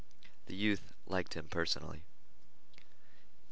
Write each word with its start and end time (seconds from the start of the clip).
The 0.47 0.55
youth 0.55 0.93
liked 1.05 1.35
him 1.35 1.47
personally. 1.47 2.01